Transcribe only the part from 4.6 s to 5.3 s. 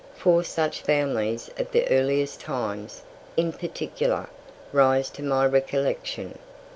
rise to